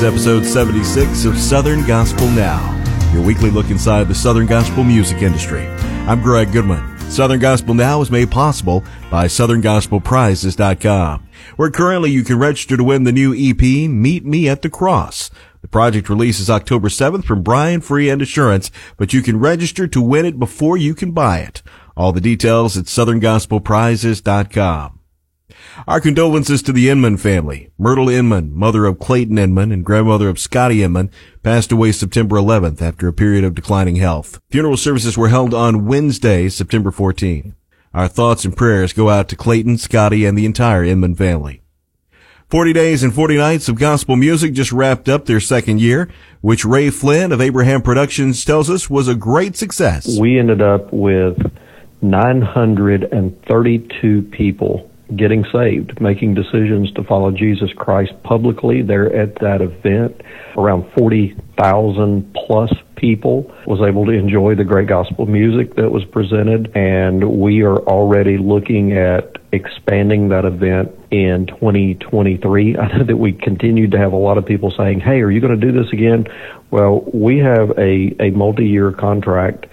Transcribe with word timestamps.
is 0.00 0.04
episode 0.04 0.44
76 0.46 1.26
of 1.26 1.38
Southern 1.38 1.86
Gospel 1.86 2.26
Now, 2.30 2.74
your 3.12 3.22
weekly 3.22 3.50
look 3.50 3.70
inside 3.70 4.08
the 4.08 4.14
Southern 4.14 4.46
Gospel 4.46 4.82
music 4.82 5.20
industry. 5.20 5.66
I'm 6.06 6.22
Greg 6.22 6.52
Goodman. 6.52 6.98
Southern 7.10 7.38
Gospel 7.38 7.74
Now 7.74 8.00
is 8.00 8.10
made 8.10 8.30
possible 8.30 8.82
by 9.10 9.26
SouthernGospelPrizes.com, 9.26 11.28
where 11.56 11.70
currently 11.70 12.10
you 12.10 12.24
can 12.24 12.38
register 12.38 12.78
to 12.78 12.84
win 12.84 13.04
the 13.04 13.12
new 13.12 13.34
EP, 13.34 13.60
Meet 13.60 14.24
Me 14.24 14.48
at 14.48 14.62
the 14.62 14.70
Cross. 14.70 15.30
The 15.60 15.68
project 15.68 16.08
releases 16.08 16.48
October 16.48 16.88
7th 16.88 17.26
from 17.26 17.42
Brian 17.42 17.82
Free 17.82 18.08
and 18.08 18.22
Assurance, 18.22 18.70
but 18.96 19.12
you 19.12 19.20
can 19.20 19.38
register 19.38 19.86
to 19.86 20.00
win 20.00 20.24
it 20.24 20.38
before 20.38 20.78
you 20.78 20.94
can 20.94 21.10
buy 21.10 21.40
it. 21.40 21.60
All 21.96 22.12
the 22.12 22.22
details 22.22 22.78
at 22.78 22.86
SouthernGospelPrizes.com. 22.86 24.99
Our 25.86 26.00
condolences 26.00 26.62
to 26.62 26.72
the 26.72 26.88
Inman 26.88 27.16
family. 27.16 27.70
Myrtle 27.78 28.08
Inman, 28.08 28.54
mother 28.54 28.86
of 28.86 28.98
Clayton 28.98 29.38
Inman 29.38 29.72
and 29.72 29.84
grandmother 29.84 30.28
of 30.28 30.38
Scotty 30.38 30.82
Inman, 30.82 31.10
passed 31.42 31.72
away 31.72 31.92
September 31.92 32.36
11th 32.36 32.82
after 32.82 33.08
a 33.08 33.12
period 33.12 33.44
of 33.44 33.54
declining 33.54 33.96
health. 33.96 34.40
Funeral 34.50 34.76
services 34.76 35.16
were 35.16 35.28
held 35.28 35.54
on 35.54 35.86
Wednesday, 35.86 36.48
September 36.48 36.90
14. 36.90 37.54
Our 37.92 38.08
thoughts 38.08 38.44
and 38.44 38.56
prayers 38.56 38.92
go 38.92 39.08
out 39.08 39.28
to 39.28 39.36
Clayton, 39.36 39.78
Scotty, 39.78 40.24
and 40.24 40.38
the 40.38 40.46
entire 40.46 40.84
Inman 40.84 41.14
family. 41.14 41.62
40 42.50 42.72
Days 42.72 43.02
and 43.04 43.14
40 43.14 43.36
Nights 43.36 43.68
of 43.68 43.78
Gospel 43.78 44.16
Music 44.16 44.52
just 44.52 44.72
wrapped 44.72 45.08
up 45.08 45.26
their 45.26 45.38
second 45.38 45.80
year, 45.80 46.08
which 46.40 46.64
Ray 46.64 46.90
Flynn 46.90 47.30
of 47.30 47.40
Abraham 47.40 47.80
Productions 47.80 48.44
tells 48.44 48.68
us 48.68 48.90
was 48.90 49.06
a 49.06 49.14
great 49.14 49.56
success. 49.56 50.18
We 50.18 50.36
ended 50.36 50.60
up 50.60 50.92
with 50.92 51.40
932 52.02 54.22
people 54.32 54.89
getting 55.16 55.44
saved, 55.52 56.00
making 56.00 56.34
decisions 56.34 56.92
to 56.92 57.04
follow 57.04 57.30
Jesus 57.30 57.70
Christ 57.76 58.12
publicly 58.22 58.82
there 58.82 59.14
at 59.14 59.36
that 59.40 59.60
event. 59.60 60.20
Around 60.56 60.90
40,000 60.96 62.34
plus 62.34 62.72
people 62.96 63.52
was 63.66 63.80
able 63.80 64.04
to 64.06 64.12
enjoy 64.12 64.54
the 64.54 64.64
great 64.64 64.86
gospel 64.86 65.26
music 65.26 65.74
that 65.76 65.90
was 65.90 66.04
presented 66.04 66.70
and 66.76 67.40
we 67.40 67.62
are 67.62 67.78
already 67.78 68.36
looking 68.36 68.92
at 68.92 69.38
expanding 69.52 70.28
that 70.28 70.44
event 70.44 70.90
in 71.10 71.46
2023. 71.46 72.76
I 72.78 72.98
know 72.98 73.04
that 73.04 73.16
we 73.16 73.32
continued 73.32 73.92
to 73.92 73.98
have 73.98 74.12
a 74.12 74.16
lot 74.16 74.38
of 74.38 74.46
people 74.46 74.70
saying, 74.70 75.00
"Hey, 75.00 75.22
are 75.22 75.30
you 75.30 75.40
going 75.40 75.58
to 75.58 75.66
do 75.66 75.72
this 75.72 75.92
again?" 75.92 76.26
Well, 76.70 77.00
we 77.12 77.38
have 77.38 77.70
a 77.78 78.14
a 78.20 78.30
multi-year 78.30 78.92
contract 78.92 79.66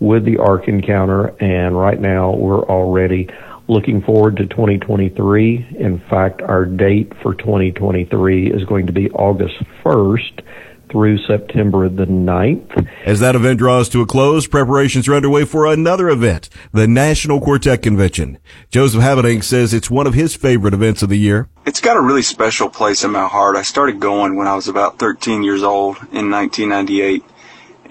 with 0.00 0.24
the 0.24 0.38
Ark 0.38 0.66
Encounter 0.66 1.28
and 1.40 1.78
right 1.78 2.00
now 2.00 2.32
we're 2.32 2.64
already 2.64 3.28
looking 3.72 4.02
forward 4.02 4.36
to 4.36 4.46
2023. 4.46 5.76
In 5.78 6.00
fact, 6.08 6.42
our 6.42 6.64
date 6.64 7.12
for 7.22 7.34
2023 7.34 8.52
is 8.52 8.64
going 8.64 8.86
to 8.86 8.92
be 8.92 9.10
August 9.10 9.54
1st 9.84 10.44
through 10.90 11.18
September 11.26 11.88
the 11.88 12.04
9th. 12.04 12.86
As 13.06 13.20
that 13.20 13.34
event 13.34 13.58
draws 13.58 13.88
to 13.88 14.02
a 14.02 14.06
close, 14.06 14.46
preparations 14.46 15.08
are 15.08 15.14
underway 15.14 15.46
for 15.46 15.66
another 15.66 16.10
event, 16.10 16.50
the 16.72 16.86
National 16.86 17.40
Quartet 17.40 17.82
Convention. 17.82 18.36
Joseph 18.70 19.00
Habedank 19.00 19.42
says 19.42 19.72
it's 19.72 19.90
one 19.90 20.06
of 20.06 20.12
his 20.12 20.36
favorite 20.36 20.74
events 20.74 21.02
of 21.02 21.08
the 21.08 21.18
year. 21.18 21.48
It's 21.64 21.80
got 21.80 21.96
a 21.96 22.00
really 22.00 22.22
special 22.22 22.68
place 22.68 23.04
in 23.04 23.10
my 23.10 23.26
heart. 23.26 23.56
I 23.56 23.62
started 23.62 24.00
going 24.00 24.36
when 24.36 24.46
I 24.46 24.54
was 24.54 24.68
about 24.68 24.98
13 24.98 25.42
years 25.42 25.62
old 25.62 25.96
in 26.12 26.30
1998 26.30 27.24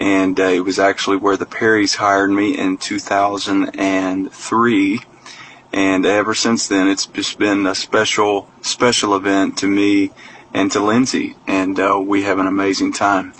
and 0.00 0.40
uh, 0.40 0.44
it 0.44 0.64
was 0.64 0.78
actually 0.78 1.16
where 1.16 1.36
the 1.36 1.46
Perrys 1.46 1.94
hired 1.94 2.30
me 2.30 2.58
in 2.58 2.78
2003 2.78 5.00
and 5.72 6.04
ever 6.04 6.34
since 6.34 6.68
then, 6.68 6.88
it's 6.88 7.06
just 7.06 7.38
been 7.38 7.66
a 7.66 7.74
special, 7.74 8.48
special 8.60 9.16
event 9.16 9.58
to 9.58 9.66
me 9.66 10.10
and 10.52 10.70
to 10.72 10.80
Lindsay, 10.80 11.36
and 11.46 11.80
uh, 11.80 12.00
we 12.04 12.24
have 12.24 12.38
an 12.38 12.46
amazing 12.46 12.92
time. 12.92 13.32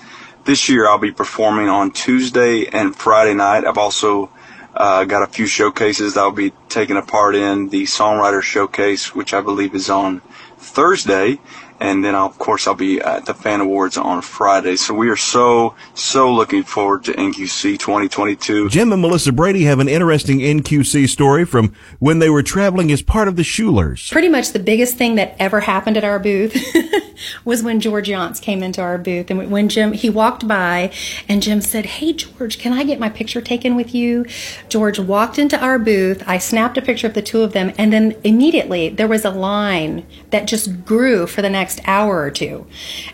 This 0.44 0.69
year, 0.69 0.88
I'll 0.88 0.98
be 0.98 1.12
performing 1.12 1.69
on 1.69 1.91
Tuesday 1.91 2.66
and 2.66 2.97
Friday 2.97 3.34
night. 3.34 3.65
I've 3.65 3.78
also 3.78 4.31
uh, 4.75 5.04
got 5.04 5.22
a 5.22 5.26
few 5.26 5.47
showcases 5.47 6.15
that 6.15 6.21
I'll 6.21 6.32
be 6.32 6.53
taking 6.69 6.97
a 6.97 7.03
part 7.03 7.34
in. 7.34 7.69
The 7.69 7.84
Songwriter 7.84 8.42
Showcase, 8.42 9.15
which 9.15 9.34
I 9.34 9.41
believe 9.41 9.75
is 9.75 9.91
on 9.91 10.21
Thursday, 10.56 11.38
and 11.82 12.04
then 12.04 12.15
I'll, 12.15 12.26
of 12.26 12.38
course 12.38 12.66
I'll 12.66 12.75
be 12.75 13.00
at 13.00 13.26
the 13.26 13.34
Fan 13.34 13.60
Awards 13.60 13.98
on 13.98 14.22
Friday. 14.22 14.76
So 14.76 14.94
we 14.94 15.09
are 15.10 15.16
so 15.16 15.75
so 15.94 16.32
looking 16.32 16.62
forward 16.62 17.04
to 17.04 17.12
NQC 17.12 17.78
2022. 17.78 18.69
Jim 18.69 18.93
and 18.93 19.03
Melissa 19.03 19.32
Brady 19.32 19.65
have 19.65 19.81
an 19.81 19.88
interesting 19.88 20.38
NQC 20.38 21.09
story 21.09 21.44
from 21.44 21.75
when 21.98 22.21
they 22.21 22.31
were 22.31 22.42
traveling 22.42 22.92
as 22.92 23.03
part 23.03 23.26
of 23.26 23.34
the 23.34 23.42
Schulers. 23.42 24.10
Pretty 24.12 24.28
much 24.28 24.53
the 24.53 24.60
biggest 24.60 24.97
thing 24.97 25.16
that 25.16 25.34
ever 25.41 25.60
happened 25.60 25.97
at 25.97 26.04
our 26.04 26.21
booth 26.21 26.56
was 27.44 27.62
when 27.62 27.81
George 27.81 28.09
Younce 28.09 28.41
came 28.41 28.62
into 28.62 28.81
our 28.81 28.99
booth, 28.99 29.31
and 29.31 29.50
when 29.50 29.69
Jim 29.69 29.93
he 29.93 30.10
walked 30.10 30.47
by, 30.47 30.91
and 31.28 31.43
Jim 31.43 31.60
said, 31.60 31.87
"Hey 31.87 32.12
George, 32.12 32.59
can 32.59 32.72
I 32.72 32.84
get 32.84 33.00
my 33.00 33.09
picture 33.09 33.41
taken 33.41 33.77
with 33.77 33.94
you?" 33.94 34.27
George 34.69 34.99
walked 34.99 35.38
into 35.38 35.59
our 35.59 35.78
booth. 35.78 36.22
I 36.27 36.38
snapped 36.38 36.78
a 36.78 36.83
picture 36.83 37.06
of 37.06 37.15
the 37.15 37.22
two 37.22 37.43
of 37.43 37.53
them, 37.53 37.72
and 37.78 37.93
then 37.93 38.15
immediately 38.25 38.88
there 38.88 39.09
was 39.09 39.25
a 39.25 39.31
line 39.31 40.05
that 40.31 40.47
just 40.47 40.84
grew 40.84 41.27
for 41.27 41.43
the 41.43 41.50
next 41.50 41.81
hour 41.87 42.21
or 42.21 42.31
two. 42.31 42.66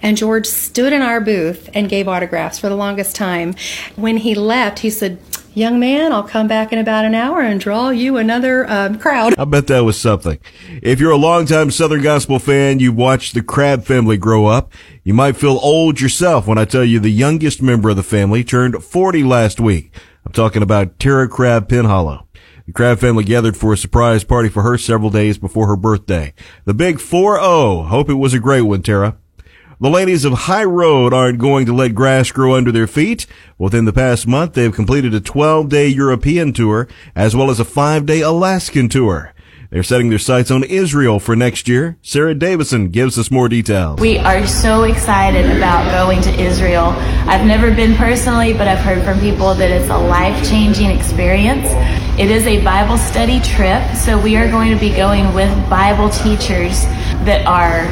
And 0.03 0.17
George 0.17 0.47
stood 0.47 0.93
in 0.93 1.03
our 1.03 1.21
booth 1.21 1.69
and 1.75 1.89
gave 1.89 2.09
autographs 2.09 2.59
for 2.59 2.69
the 2.69 2.77
longest 2.77 3.15
time. 3.15 3.55
When 3.97 4.19
he 4.19 4.35
left, 4.35 4.81
he 4.81 4.91
said, 4.91 5.19
Young 5.59 5.81
man, 5.81 6.13
I'll 6.13 6.23
come 6.23 6.47
back 6.47 6.73
in 6.73 6.79
about 6.79 7.05
an 7.05 7.17
hour 7.17 7.41
and 7.41 7.61
draw 7.61 7.91
you 7.91 8.17
another 8.17 8.65
um, 8.71 8.97
crowd. 8.97 9.37
I 9.37 9.45
bet 9.45 9.67
that 9.67 9.83
was 9.83 9.99
something. 9.99 10.39
If 10.85 11.01
you're 11.01 11.11
a 11.11 11.17
longtime 11.17 11.73
Southern 11.73 12.01
Gospel 12.01 12.39
fan, 12.39 12.79
you've 12.79 12.95
watched 12.95 13.35
the 13.35 13.43
Crabb 13.43 13.85
family 13.85 14.17
grow 14.17 14.47
up. 14.47 14.73
You 15.03 15.15
might 15.15 15.37
feel 15.37 15.59
old 15.61 16.01
yourself 16.01 16.47
when 16.47 16.59
I 16.59 16.65
tell 16.65 16.85
you 16.85 17.01
the 17.01 17.11
youngest 17.11 17.61
member 17.61 17.91
of 17.91 17.97
the 17.97 18.05
family 18.05 18.45
turned 18.45 18.85
40 18.85 19.25
last 19.25 19.59
week. 19.59 19.93
I'm 20.25 20.31
talking 20.31 20.63
about 20.63 21.01
Terah 21.01 21.29
Crabb 21.29 21.69
Penhollow. 21.69 22.25
The 22.67 22.73
Crabb 22.73 23.01
family 23.01 23.25
gathered 23.25 23.57
for 23.57 23.73
a 23.73 23.77
surprise 23.77 24.23
party 24.23 24.49
for 24.49 24.63
her 24.63 24.79
several 24.79 25.11
days 25.11 25.39
before 25.39 25.67
her 25.67 25.77
birthday. 25.77 26.35
The 26.67 26.75
big 26.75 26.99
4-0. 26.99 27.89
Hope 27.89 28.09
it 28.09 28.15
was 28.15 28.33
a 28.33 28.39
great 28.39 28.63
one, 28.63 28.83
Terah. 28.83 29.19
The 29.81 29.89
ladies 29.89 30.25
of 30.25 30.33
High 30.33 30.65
Road 30.65 31.15
aren't 31.15 31.39
going 31.39 31.65
to 31.67 31.73
let 31.73 31.95
grass 31.95 32.33
grow 32.33 32.57
under 32.57 32.73
their 32.73 32.89
feet. 32.89 33.29
Within 33.59 33.85
the 33.85 33.93
past 33.93 34.27
month, 34.27 34.55
they've 34.55 34.75
completed 34.75 35.15
a 35.15 35.21
12-day 35.21 35.87
European 35.87 36.53
tour 36.53 36.89
as 37.15 37.37
well 37.37 37.49
as 37.49 37.61
a 37.61 37.65
5-day 37.65 38.21
Alaskan 38.21 38.89
tour. 38.89 39.33
They're 39.71 39.83
setting 39.83 40.09
their 40.09 40.19
sights 40.19 40.51
on 40.51 40.65
Israel 40.65 41.21
for 41.21 41.37
next 41.37 41.69
year. 41.69 41.99
Sarah 42.01 42.35
Davison 42.35 42.89
gives 42.89 43.19
us 43.19 43.31
more 43.31 43.51
details. 43.51 44.01
We 44.01 44.17
are 44.17 44.47
so 44.47 44.85
excited 44.85 45.45
about 45.55 45.91
going 45.93 46.23
to 46.23 46.41
Israel. 46.41 46.95
I've 47.27 47.47
never 47.47 47.71
been 47.71 47.95
personally, 47.95 48.55
but 48.55 48.67
I've 48.67 48.79
heard 48.79 49.05
from 49.05 49.21
people 49.21 49.55
that 49.57 49.71
it's 49.71 49.91
a 49.91 49.99
life 49.99 50.49
changing 50.49 50.91
experience. 50.91 51.67
It 52.19 52.31
is 52.31 52.47
a 52.47 52.65
Bible 52.65 52.97
study 52.97 53.41
trip, 53.41 53.95
so 53.95 54.19
we 54.19 54.37
are 54.37 54.49
going 54.51 54.73
to 54.73 54.81
be 54.81 54.89
going 54.89 55.35
with 55.35 55.51
Bible 55.69 56.09
teachers 56.09 56.85
that 57.27 57.45
are 57.47 57.85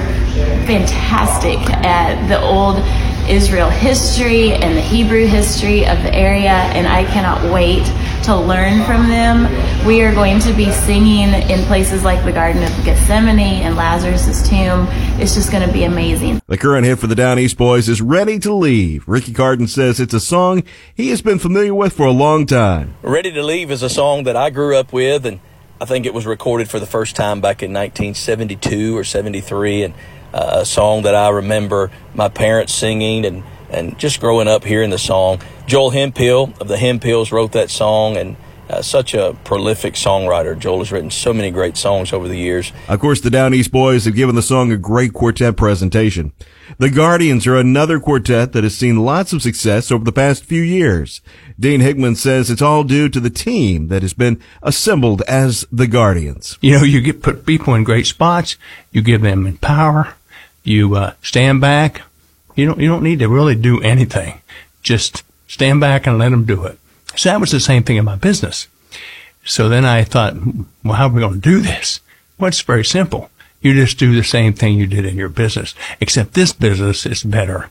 fantastic 0.65 1.59
at 1.85 2.27
the 2.27 2.41
old 2.41 2.79
Israel 3.29 3.69
history 3.69 4.53
and 4.53 4.75
the 4.77 4.81
Hebrew 4.81 5.27
history 5.27 5.87
of 5.87 6.03
the 6.03 6.15
area, 6.15 6.53
and 6.53 6.87
I 6.87 7.05
cannot 7.05 7.53
wait 7.53 7.85
to 8.27 8.35
learn 8.35 8.83
from 8.83 9.07
them. 9.07 9.47
We 9.87 10.03
are 10.03 10.13
going 10.13 10.41
to 10.41 10.53
be 10.53 10.69
singing 10.73 11.29
in 11.49 11.65
places 11.67 12.03
like 12.03 12.25
the 12.25 12.33
Garden 12.33 12.61
of 12.65 12.71
Gethsemane 12.85 13.39
and 13.39 13.77
Lazarus' 13.77 14.49
tomb. 14.49 14.89
It's 15.21 15.33
just 15.33 15.53
going 15.53 15.65
to 15.65 15.73
be 15.73 15.85
amazing. 15.85 16.43
The 16.49 16.59
current 16.59 16.85
hit 16.87 16.99
for 16.99 17.07
the 17.07 17.15
Down 17.15 17.39
East 17.39 17.57
Boys 17.57 17.89
is 17.89 18.03
Ready 18.03 18.41
to 18.41 18.53
Leave. 18.53 19.07
Ricky 19.07 19.33
Carden 19.33 19.69
says 19.69 20.01
it's 20.01 20.13
a 20.13 20.19
song 20.19 20.65
he 20.93 21.11
has 21.11 21.23
been 21.23 21.39
familiar 21.39 21.73
with 21.73 21.93
for 21.93 22.05
a 22.05 22.11
long 22.11 22.47
time. 22.47 22.97
Ready 23.01 23.31
to 23.31 23.45
Leave 23.45 23.71
is 23.71 23.85
a 23.85 23.89
song 23.89 24.25
that 24.25 24.35
I 24.35 24.51
grew 24.51 24.77
up 24.77 24.93
with, 24.93 25.25
and 25.25 25.39
I 25.81 25.85
think 25.85 26.05
it 26.05 26.13
was 26.13 26.27
recorded 26.27 26.69
for 26.69 26.81
the 26.81 26.87
first 26.87 27.15
time 27.15 27.41
back 27.41 27.63
in 27.63 27.73
1972 27.73 28.97
or 28.97 29.05
73, 29.05 29.85
and 29.85 29.95
uh, 30.35 30.63
a 30.63 30.67
song 30.67 31.03
that 31.03 31.15
I 31.15 31.29
remember 31.29 31.93
my 32.13 32.29
parents 32.29 32.75
singing 32.75 33.25
and, 33.25 33.45
and 33.71 33.97
just 34.01 34.19
growing 34.19 34.49
up 34.49 34.65
hearing 34.65 34.91
the 34.91 34.99
song. 34.99 35.41
Joel 35.67 35.91
Hemphill 35.91 36.53
of 36.61 36.69
the 36.69 36.77
Hemphills 36.77 37.33
wrote 37.33 37.53
that 37.53 37.71
song 37.71 38.17
and 38.17 38.37
uh, 38.69 38.83
such 38.83 39.15
a 39.15 39.37
prolific 39.45 39.95
songwriter. 39.95 40.59
Joel 40.59 40.79
has 40.79 40.93
written 40.93 41.11
so 41.11 41.33
many 41.33 41.51
great 41.51 41.77
songs 41.77 42.13
over 42.13 42.29
the 42.29 42.39
years. 42.39 42.73
Of 42.89 43.01
course, 43.01 43.21
the 43.21 43.31
Down 43.31 43.55
East 43.55 43.73
Boys 43.73 44.05
have 44.05 44.15
given 44.15 44.35
the 44.35 44.43
song 44.43 44.73
a 44.73 44.77
great 44.77 45.13
quartet 45.13 45.57
presentation. 45.57 46.33
The 46.79 46.91
Guardians 46.91 47.47
are 47.47 47.57
another 47.57 48.01
quartet 48.01 48.53
that 48.53 48.65
has 48.65 48.77
seen 48.77 49.05
lots 49.05 49.33
of 49.33 49.43
success 49.43 49.91
over 49.91 50.05
the 50.05 50.13
past 50.13 50.45
few 50.45 50.63
years. 50.63 51.21
Dean 51.59 51.81
Hickman 51.81 52.17
says 52.17 52.51
it's 52.51 52.63
all 52.63 52.85
due 52.85 53.09
to 53.09 53.21
the 53.21 53.31
team 53.31 53.89
that 53.89 54.03
has 54.03 54.15
been 54.15 54.41
assembled 54.63 55.23
as 55.23 55.65
the 55.71 55.87
Guardians. 55.87 56.59
You 56.61 56.79
know, 56.79 56.85
you 56.85 57.01
get 57.01 57.23
put 57.23 57.47
people 57.47 57.75
in 57.75 57.85
great 57.85 58.07
spots. 58.07 58.57
You 58.91 59.01
give 59.03 59.23
them 59.23 59.59
power. 59.59 60.15
You 60.65 60.97
uh, 60.97 61.15
stand 61.23 61.61
back. 61.61 62.03
You 62.57 62.67
don't. 62.67 62.81
You 62.81 62.89
don't 62.89 63.03
need 63.03 63.21
to 63.21 63.29
really 63.29 63.55
do 63.55 63.81
anything. 63.83 64.41
Just 64.83 65.23
stand 65.47 65.81
back 65.81 66.07
and 66.07 66.19
let 66.19 66.31
them 66.31 66.45
do 66.45 66.65
it. 66.65 66.79
So 67.17 67.31
that 67.31 67.41
was 67.41 67.51
the 67.51 67.61
same 67.61 67.83
thing 67.83 67.97
in 67.97 68.05
my 68.05 68.17
business. 68.17 68.69
So 69.45 69.69
then 69.69 69.85
I 69.85 70.05
thought, 70.05 70.35
well, 70.85 70.95
how 70.95 71.07
are 71.07 71.13
we 71.13 71.21
going 71.21 71.35
to 71.35 71.41
do 71.41 71.61
this? 71.61 72.01
Well, 72.39 72.49
it's 72.49 72.61
very 72.61 72.85
simple 72.85 73.31
You 73.61 73.75
just 73.75 73.99
do 73.99 74.15
the 74.15 74.23
same 74.23 74.53
thing 74.53 74.77
you 74.77 74.87
did 74.87 75.05
in 75.07 75.17
your 75.17 75.29
business, 75.29 75.75
except 76.01 76.35
this 76.35 76.53
business 76.53 77.07
is 77.07 77.23
better. 77.23 77.71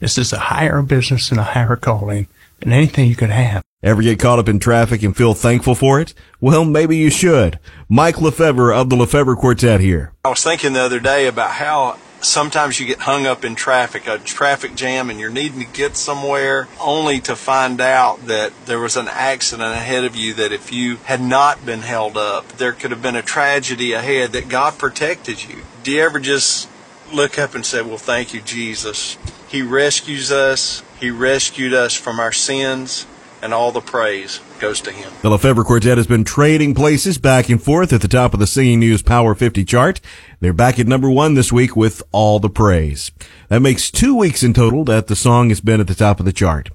This 0.00 0.16
is 0.18 0.32
a 0.32 0.38
higher 0.38 0.82
business 0.82 1.30
and 1.30 1.40
a 1.40 1.44
higher 1.44 1.76
calling 1.76 2.28
than 2.60 2.72
anything 2.72 3.08
you 3.08 3.16
could 3.16 3.30
have. 3.30 3.62
Ever 3.82 4.00
get 4.00 4.18
caught 4.18 4.38
up 4.38 4.48
in 4.48 4.58
traffic 4.58 5.02
and 5.02 5.16
feel 5.16 5.34
thankful 5.34 5.74
for 5.74 6.00
it? 6.00 6.14
Well, 6.40 6.64
maybe 6.64 6.96
you 6.96 7.10
should. 7.10 7.58
Mike 7.88 8.20
Lefebvre 8.20 8.72
of 8.72 8.88
the 8.88 8.96
Lefebvre 8.96 9.36
Quartet 9.36 9.80
here. 9.80 10.12
I 10.24 10.30
was 10.30 10.42
thinking 10.42 10.72
the 10.72 10.80
other 10.80 11.00
day 11.00 11.26
about 11.26 11.50
how 11.50 11.98
sometimes 12.24 12.80
you 12.80 12.86
get 12.86 13.00
hung 13.00 13.26
up 13.26 13.44
in 13.44 13.54
traffic, 13.54 14.06
a 14.06 14.18
traffic 14.18 14.74
jam, 14.74 15.10
and 15.10 15.20
you're 15.20 15.30
needing 15.30 15.60
to 15.60 15.66
get 15.66 15.96
somewhere 15.96 16.68
only 16.80 17.20
to 17.20 17.36
find 17.36 17.80
out 17.80 18.26
that 18.26 18.52
there 18.66 18.80
was 18.80 18.96
an 18.96 19.08
accident 19.08 19.72
ahead 19.74 20.04
of 20.04 20.16
you 20.16 20.34
that 20.34 20.52
if 20.52 20.72
you 20.72 20.96
had 20.96 21.20
not 21.20 21.64
been 21.64 21.80
held 21.80 22.16
up, 22.16 22.48
there 22.52 22.72
could 22.72 22.90
have 22.90 23.02
been 23.02 23.16
a 23.16 23.22
tragedy 23.22 23.92
ahead 23.92 24.32
that 24.32 24.48
God 24.48 24.78
protected 24.78 25.44
you. 25.44 25.62
Do 25.82 25.92
you 25.92 26.02
ever 26.02 26.18
just 26.18 26.68
look 27.12 27.38
up 27.38 27.54
and 27.54 27.64
say, 27.64 27.82
Well, 27.82 27.98
thank 27.98 28.34
you, 28.34 28.40
Jesus? 28.40 29.18
He 29.48 29.62
rescues 29.62 30.32
us, 30.32 30.82
He 30.98 31.10
rescued 31.10 31.74
us 31.74 31.94
from 31.94 32.18
our 32.18 32.32
sins, 32.32 33.06
and 33.44 33.52
all 33.52 33.70
the 33.70 33.80
praise 33.80 34.40
goes 34.58 34.80
to 34.80 34.90
Him. 34.90 35.12
The 35.20 35.28
Lefebvre 35.28 35.64
Quartet 35.64 35.98
has 35.98 36.06
been 36.06 36.24
trading 36.24 36.74
places 36.74 37.18
back 37.18 37.50
and 37.50 37.62
forth 37.62 37.92
at 37.92 38.00
the 38.00 38.08
top 38.08 38.32
of 38.32 38.40
the 38.40 38.46
Singing 38.46 38.80
News 38.80 39.02
Power 39.02 39.34
50 39.34 39.66
chart. 39.66 40.00
They're 40.40 40.54
back 40.54 40.80
at 40.80 40.86
number 40.86 41.10
one 41.10 41.34
this 41.34 41.52
week 41.52 41.76
with 41.76 42.02
All 42.10 42.40
the 42.40 42.48
Praise. 42.48 43.12
That 43.50 43.60
makes 43.60 43.90
two 43.90 44.16
weeks 44.16 44.42
in 44.42 44.54
total 44.54 44.82
that 44.84 45.08
the 45.08 45.14
song 45.14 45.50
has 45.50 45.60
been 45.60 45.78
at 45.78 45.88
the 45.88 45.94
top 45.94 46.20
of 46.20 46.26
the 46.26 46.32
chart. 46.32 46.70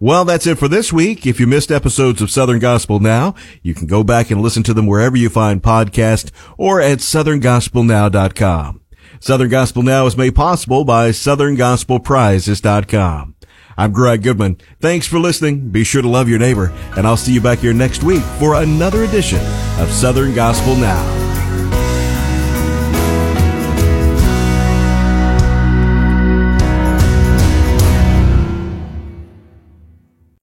Well, 0.00 0.24
that's 0.24 0.46
it 0.46 0.56
for 0.58 0.68
this 0.68 0.90
week. 0.90 1.26
If 1.26 1.38
you 1.38 1.46
missed 1.46 1.70
episodes 1.70 2.22
of 2.22 2.30
Southern 2.30 2.60
Gospel 2.60 2.98
Now, 2.98 3.34
you 3.62 3.74
can 3.74 3.86
go 3.86 4.02
back 4.02 4.30
and 4.30 4.40
listen 4.40 4.62
to 4.64 4.72
them 4.72 4.86
wherever 4.86 5.18
you 5.18 5.28
find 5.28 5.62
podcasts 5.62 6.30
or 6.56 6.80
at 6.80 7.00
southerngospelnow.com. 7.00 8.80
Southern 9.20 9.50
Gospel 9.50 9.82
Now 9.82 10.06
is 10.06 10.16
made 10.16 10.34
possible 10.34 10.86
by 10.86 11.10
southerngospelprizes.com. 11.10 13.35
I'm 13.76 13.92
Greg 13.92 14.22
Goodman. 14.22 14.58
Thanks 14.80 15.06
for 15.06 15.18
listening. 15.18 15.70
Be 15.70 15.84
sure 15.84 16.02
to 16.02 16.08
love 16.08 16.28
your 16.28 16.38
neighbor, 16.38 16.72
and 16.96 17.06
I'll 17.06 17.16
see 17.16 17.34
you 17.34 17.40
back 17.40 17.58
here 17.58 17.74
next 17.74 18.02
week 18.02 18.22
for 18.38 18.54
another 18.54 19.04
edition 19.04 19.40
of 19.78 19.90
Southern 19.90 20.34
Gospel 20.34 20.76
Now. 20.76 21.15